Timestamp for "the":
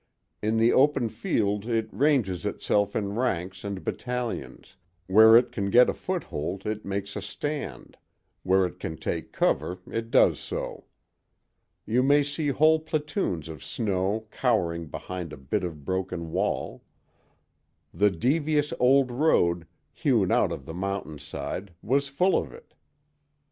0.57-0.73, 17.93-18.09, 20.65-20.73